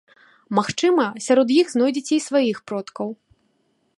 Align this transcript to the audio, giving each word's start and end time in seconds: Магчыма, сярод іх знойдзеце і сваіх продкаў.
Магчыма, 0.59 1.05
сярод 1.25 1.47
іх 1.59 1.69
знойдзеце 1.75 2.13
і 2.19 2.25
сваіх 2.29 2.57
продкаў. 2.71 3.09